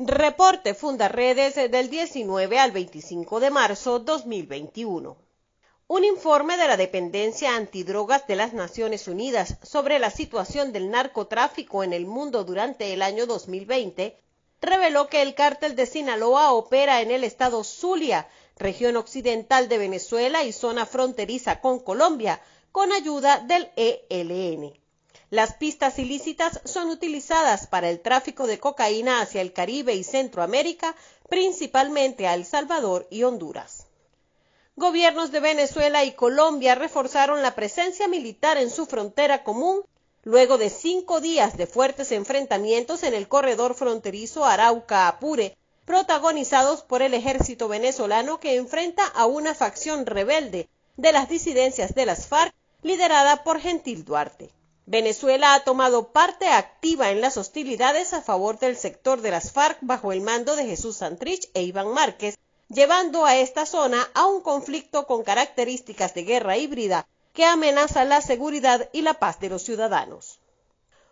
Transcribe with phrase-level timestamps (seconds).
[0.00, 5.16] Reporte Fundaredes del 19 al 25 de marzo 2021.
[5.88, 11.82] Un informe de la Dependencia Antidrogas de las Naciones Unidas sobre la situación del narcotráfico
[11.82, 14.16] en el mundo durante el año 2020
[14.60, 20.44] reveló que el cártel de Sinaloa opera en el estado Zulia, región occidental de Venezuela
[20.44, 22.40] y zona fronteriza con Colombia,
[22.70, 24.78] con ayuda del ELN.
[25.30, 30.96] Las pistas ilícitas son utilizadas para el tráfico de cocaína hacia el Caribe y Centroamérica,
[31.28, 33.86] principalmente a El Salvador y Honduras.
[34.76, 39.82] Gobiernos de Venezuela y Colombia reforzaron la presencia militar en su frontera común
[40.24, 47.12] luego de cinco días de fuertes enfrentamientos en el corredor fronterizo Arauca-Apure, protagonizados por el
[47.12, 53.42] ejército venezolano que enfrenta a una facción rebelde de las disidencias de las FARC liderada
[53.42, 54.50] por Gentil Duarte.
[54.90, 59.76] Venezuela ha tomado parte activa en las hostilidades a favor del sector de las FARC
[59.82, 62.38] bajo el mando de Jesús Santrich e Iván Márquez,
[62.70, 68.22] llevando a esta zona a un conflicto con características de guerra híbrida que amenaza la
[68.22, 70.40] seguridad y la paz de los ciudadanos.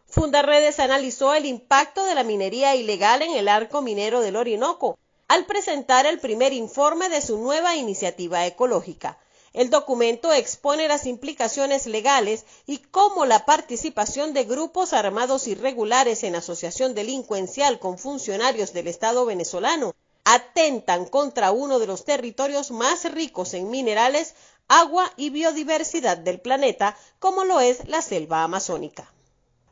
[0.07, 4.99] Fundarredes analizó el impacto de la minería ilegal en el arco minero del Orinoco
[5.29, 9.19] al presentar el primer informe de su nueva iniciativa ecológica.
[9.57, 16.37] El documento expone las implicaciones legales y cómo la participación de grupos armados irregulares en
[16.37, 23.55] asociación delincuencial con funcionarios del Estado venezolano atentan contra uno de los territorios más ricos
[23.55, 24.35] en minerales,
[24.69, 29.11] agua y biodiversidad del planeta, como lo es la selva amazónica.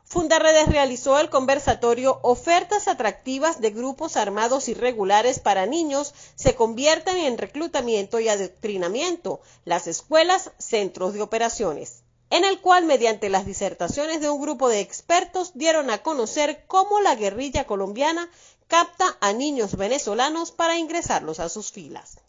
[0.07, 7.39] Fundaredes realizó el conversatorio Ofertas atractivas de grupos armados irregulares para niños se convierten en
[7.39, 14.29] reclutamiento y adoctrinamiento, las escuelas, centros de operaciones, en el cual mediante las disertaciones de
[14.29, 18.29] un grupo de expertos dieron a conocer cómo la guerrilla colombiana
[18.67, 22.19] capta a niños venezolanos para ingresarlos a sus filas.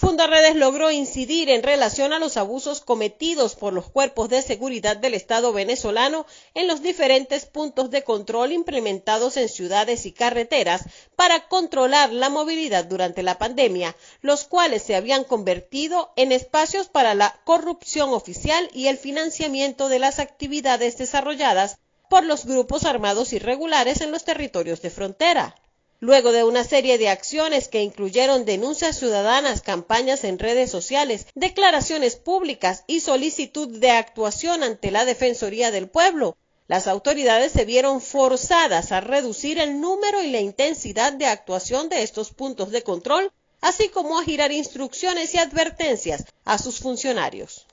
[0.00, 5.12] Fundaredes logró incidir en relación a los abusos cometidos por los cuerpos de seguridad del
[5.12, 6.24] Estado venezolano
[6.54, 10.84] en los diferentes puntos de control implementados en ciudades y carreteras
[11.16, 17.14] para controlar la movilidad durante la pandemia, los cuales se habían convertido en espacios para
[17.14, 21.76] la corrupción oficial y el financiamiento de las actividades desarrolladas
[22.08, 25.59] por los grupos armados irregulares en los territorios de frontera.
[26.02, 32.16] Luego de una serie de acciones que incluyeron denuncias ciudadanas, campañas en redes sociales, declaraciones
[32.16, 36.38] públicas y solicitud de actuación ante la Defensoría del Pueblo,
[36.68, 42.02] las autoridades se vieron forzadas a reducir el número y la intensidad de actuación de
[42.02, 43.30] estos puntos de control,
[43.60, 47.66] así como a girar instrucciones y advertencias a sus funcionarios.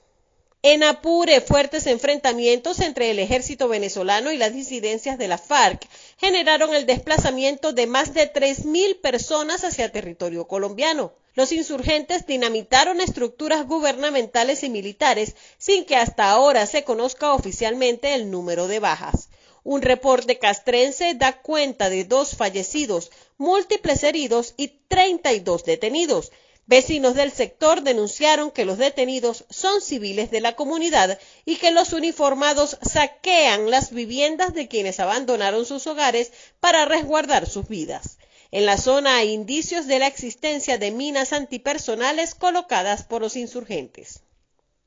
[0.69, 6.75] En Apure, fuertes enfrentamientos entre el ejército venezolano y las disidencias de la FARC generaron
[6.75, 11.13] el desplazamiento de más de 3.000 personas hacia territorio colombiano.
[11.35, 18.29] Los insurgentes dinamitaron estructuras gubernamentales y militares sin que hasta ahora se conozca oficialmente el
[18.29, 19.29] número de bajas.
[19.63, 26.33] Un reporte castrense da cuenta de dos fallecidos, múltiples heridos y 32 detenidos.
[26.67, 31.93] Vecinos del sector denunciaron que los detenidos son civiles de la comunidad y que los
[31.93, 38.17] uniformados saquean las viviendas de quienes abandonaron sus hogares para resguardar sus vidas.
[38.51, 44.19] En la zona hay indicios de la existencia de minas antipersonales colocadas por los insurgentes.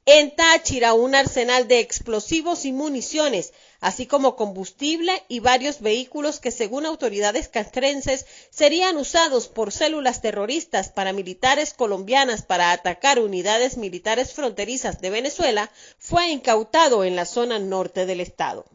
[0.04, 6.50] En Táchira, un arsenal de explosivos y municiones, así como combustible y varios vehículos que,
[6.50, 15.00] según autoridades castrenses, serían usados por células terroristas paramilitares colombianas para atacar unidades militares fronterizas
[15.00, 18.66] de Venezuela, fue incautado en la zona norte del estado.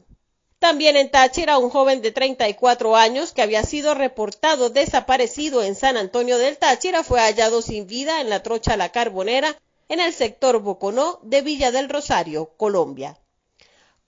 [0.59, 5.97] También en Táchira, un joven de 34 años que había sido reportado desaparecido en San
[5.97, 9.55] Antonio del Táchira fue hallado sin vida en la trocha La Carbonera
[9.89, 13.19] en el sector Boconó de Villa del Rosario, Colombia.